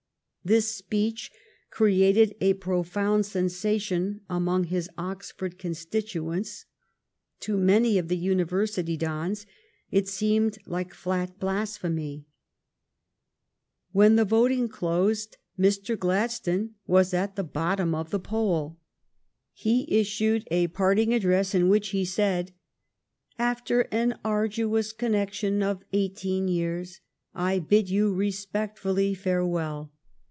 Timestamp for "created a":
1.69-2.55